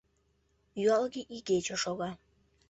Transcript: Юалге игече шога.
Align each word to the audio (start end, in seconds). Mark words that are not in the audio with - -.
Юалге 0.83 1.21
игече 1.35 1.75
шога. 1.83 2.09